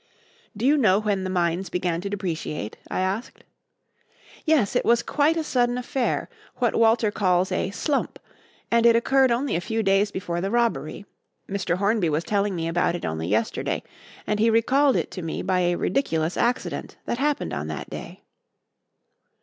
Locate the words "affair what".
5.77-6.73